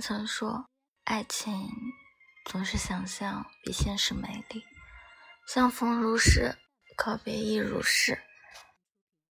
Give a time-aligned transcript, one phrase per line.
[0.00, 0.66] 曾说，
[1.04, 1.68] 爱情
[2.46, 4.64] 总是想象比现实美丽，
[5.46, 6.56] 相逢如是，
[6.96, 8.22] 告别亦如是。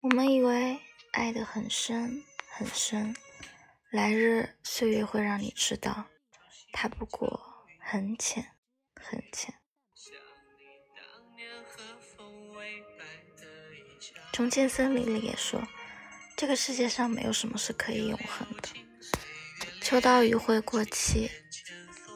[0.01, 0.81] 我们以为
[1.13, 3.15] 爱得很深很深，
[3.91, 6.07] 来日岁月会让你知道，
[6.73, 8.53] 它不过很浅
[9.01, 9.55] 很浅。
[14.33, 15.63] 重庆森林里也说，
[16.37, 18.86] 这个世界上没有什么是可以永恒的。
[19.89, 21.31] 秋刀鱼会过期，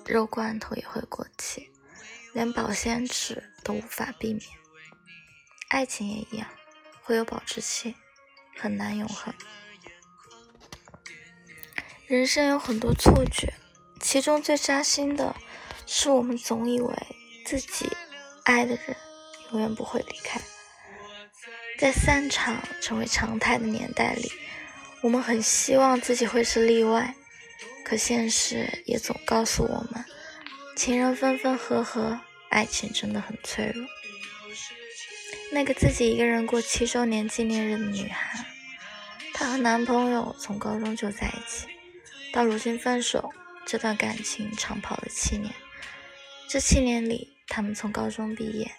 [0.04, 1.70] 肉罐头也会过期，
[2.32, 4.42] 连保鲜纸都无法避免。
[5.68, 6.48] 爱情也一样，
[7.04, 7.94] 会有保质期，
[8.58, 9.32] 很难永恒。
[12.08, 13.54] 人生有很多错觉，
[14.00, 15.36] 其中最扎心的
[15.86, 16.92] 是，我们总以为
[17.46, 17.88] 自己
[18.42, 18.96] 爱的人
[19.52, 20.40] 永远不会离开。
[21.78, 24.28] 在散场成为常态的年代里，
[25.02, 27.14] 我们很希望自己会是例外。
[27.84, 30.04] 可现实也总告诉我们，
[30.76, 33.84] 情人分分合合，爱情真的很脆弱。
[35.52, 38.46] 那个自己一个人过七周年纪念日的女孩，
[39.34, 41.66] 她和男朋友从高中就在一起，
[42.32, 43.32] 到如今分手，
[43.66, 45.52] 这段感情长跑了七年。
[46.48, 48.70] 这七年里，他们从高中毕业，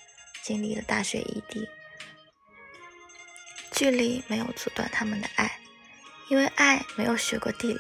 [0.42, 1.68] 经历了大学异地，
[3.72, 5.60] 距离没有阻断他们的爱，
[6.30, 7.80] 因为爱没有学过地理。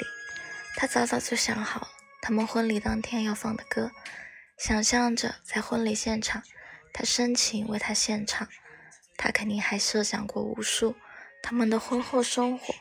[0.75, 1.89] 他早早就想好
[2.21, 3.91] 他们婚礼当天要放的歌，
[4.57, 6.43] 想象着在婚礼现场，
[6.93, 8.47] 他深情为她献唱。
[9.17, 10.95] 他肯定还设想过无数
[11.43, 12.73] 他们的婚后生活。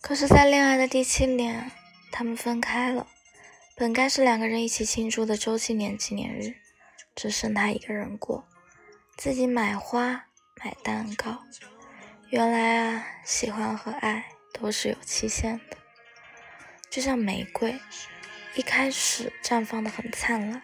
[0.00, 1.72] 可是，在恋爱的第七年，
[2.12, 3.08] 他们分开了。
[3.74, 6.54] 本该是两个人一起庆祝的周纪念纪念日，
[7.16, 8.46] 只剩他一个人过，
[9.16, 10.26] 自己买花
[10.62, 11.42] 买蛋糕。
[12.30, 15.76] 原来啊，喜欢和爱都是有期限的。
[16.90, 17.78] 就像玫瑰，
[18.54, 20.62] 一开始绽放的很灿烂，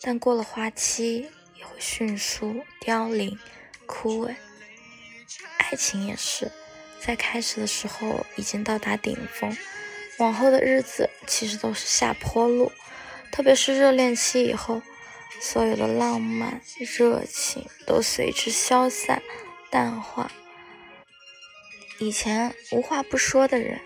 [0.00, 3.38] 但过了花期也会迅速凋零、
[3.86, 4.34] 枯萎。
[5.58, 6.50] 爱情也是，
[7.00, 9.56] 在开始的时候已经到达顶峰，
[10.18, 12.72] 往后的日子其实都是下坡路。
[13.32, 14.80] 特别是热恋期以后，
[15.40, 19.22] 所有的浪漫、热情都随之消散、
[19.70, 20.30] 淡化。
[21.98, 23.80] 以前无话不说的人。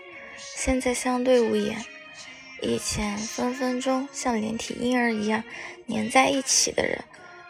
[0.55, 1.83] 现在相对无言，
[2.61, 5.43] 以前分分钟像连体婴儿一样
[5.85, 7.03] 黏在一起的人，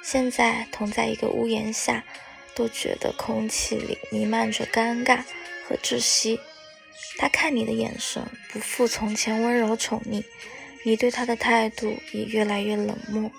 [0.04, 2.04] 现在同在一个屋檐下，
[2.56, 5.24] 都觉得空气里弥漫着尴尬
[5.68, 6.40] 和窒息。
[7.18, 10.24] 他看你的眼神不复从前温柔宠溺，
[10.84, 13.32] 你对他的态度也越来越冷漠。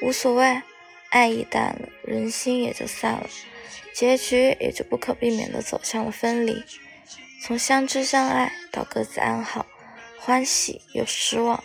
[0.00, 0.62] 无所谓，
[1.10, 3.28] 爱已淡了，人心也就散了，
[3.94, 6.62] 结局也就不可避免地走向了分离。
[7.44, 9.66] 从相知相爱到各自安好，
[10.16, 11.64] 欢喜又失望，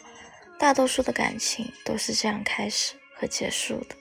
[0.58, 3.96] 大多数的感情都是这样开始和结束的。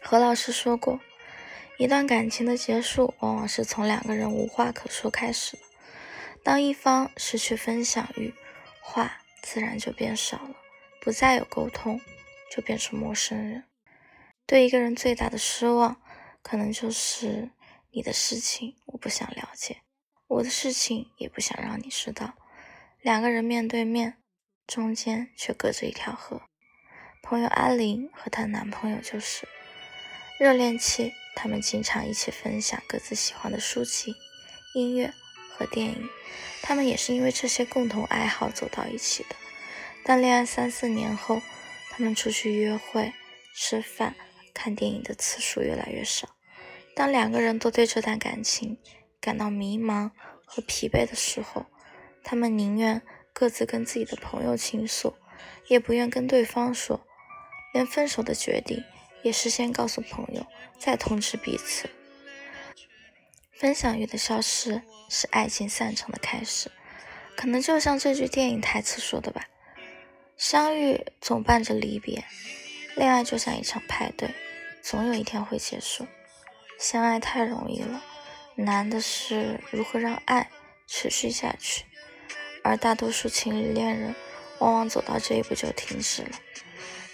[0.00, 0.98] 何老师说过，
[1.76, 5.62] 一段感情的结束，往往是从两个人无话可说开始的。
[6.42, 8.32] 当一方失去分享欲，
[8.80, 10.56] 话自然就变少了，
[11.02, 12.00] 不再有沟通，
[12.50, 13.64] 就变成陌生人。
[14.46, 16.00] 对一个人最大的失望，
[16.40, 17.50] 可能就是
[17.92, 19.82] 你的事情我不想了解。
[20.30, 22.34] 我的事情也不想让你知道，
[23.00, 24.18] 两个人面对面，
[24.64, 26.42] 中间却隔着一条河。
[27.20, 29.48] 朋友阿玲和她男朋友就是
[30.38, 34.14] 热恋期，他们经常一起分享各自喜欢的书籍、
[34.74, 35.12] 音乐
[35.56, 36.08] 和电影。
[36.62, 39.34] 他们也是因为这些共同爱好走到一起的。
[40.04, 41.42] 但恋爱三四年后，
[41.90, 43.12] 他们出去约会、
[43.52, 44.14] 吃饭、
[44.54, 46.28] 看电影的次数越来越少。
[46.94, 48.78] 当两个人都对这段感情，
[49.20, 50.10] 感到迷茫
[50.44, 51.66] 和疲惫的时候，
[52.24, 55.14] 他们宁愿各自跟自己的朋友倾诉，
[55.68, 57.00] 也不愿跟对方说。
[57.72, 58.82] 连分手的决定
[59.22, 60.44] 也是先告诉朋友，
[60.76, 61.88] 再通知彼此。
[63.52, 66.68] 分享欲的消失是爱情散场的开始，
[67.36, 69.46] 可能就像这句电影台词说的吧
[70.36, 72.24] ：“相遇总伴着离别，
[72.96, 74.34] 恋爱就像一场派对，
[74.82, 76.08] 总有一天会结束。
[76.76, 78.02] 相爱太容易了。”
[78.56, 80.50] 难的是如何让爱
[80.86, 81.84] 持续下去，
[82.62, 84.14] 而大多数情侣恋人
[84.58, 86.30] 往往走到这一步就停止了。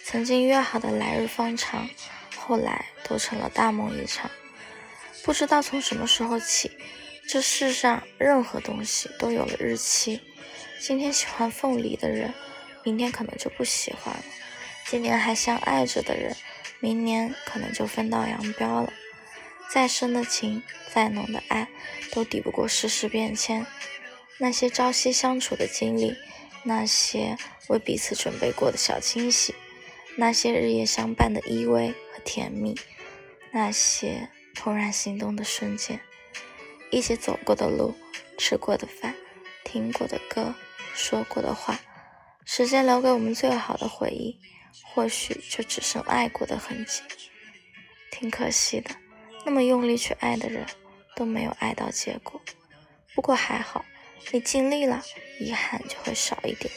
[0.05, 1.89] 曾经约好的来日方长，
[2.37, 4.31] 后来都成了大梦一场。
[5.25, 6.71] 不知道从什么时候起，
[7.29, 10.21] 这世上任何东西都有了日期。
[10.81, 12.33] 今天喜欢凤梨的人，
[12.85, 14.23] 明天可能就不喜欢了；
[14.87, 16.37] 今年还相爱着的人，
[16.81, 18.93] 明年可能就分道扬镳了。
[19.71, 21.69] 再深的情，再浓的爱，
[22.13, 23.67] 都抵不过世事变迁。
[24.39, 26.17] 那些朝夕相处的经历，
[26.63, 27.37] 那些
[27.69, 29.55] 为彼此准备过的小惊喜，
[30.17, 32.75] 那些日夜相伴的依偎和甜蜜，
[33.53, 36.01] 那些怦然心动的瞬间，
[36.91, 37.95] 一起走过的路，
[38.39, 39.15] 吃过的饭，
[39.65, 40.55] 听过的歌，
[40.95, 41.81] 说过的话，
[42.45, 44.39] 时间留给我们最好的回忆，
[44.85, 47.03] 或许就只剩爱过的痕迹。
[48.11, 48.91] 挺可惜的，
[49.47, 50.67] 那么用力去爱的人，
[51.15, 52.39] 都没有爱到结果。
[53.15, 53.83] 不过还好。
[54.33, 55.01] 你尽力了，
[55.39, 56.69] 遗憾就会少一点。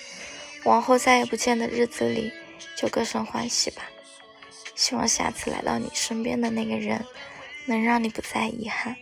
[0.66, 2.32] 往后再也不见的日子里，
[2.78, 3.82] 就各生欢喜吧。
[4.76, 7.04] 希望下次来到你身边的那个人，
[7.66, 8.96] 能让你不再遗憾。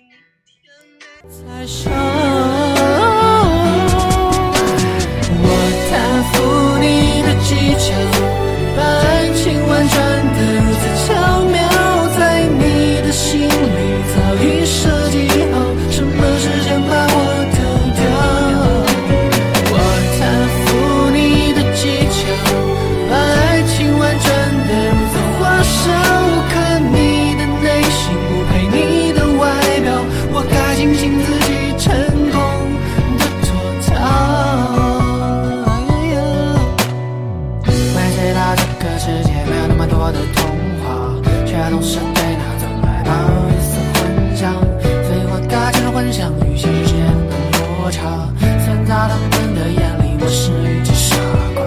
[48.88, 51.18] 在他们的眼里，我是一只傻
[51.56, 51.60] 瓜。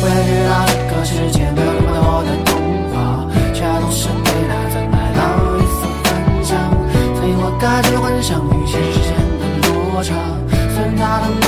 [0.00, 2.56] 我也知道这个世界根本没有我的童
[2.88, 6.04] 话，却总是被它分到了一丝幻
[6.42, 6.56] 想。
[7.16, 10.14] 所以我开始幻想与现实间的落差，
[10.74, 11.43] 虽然它都。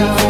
[0.00, 0.29] show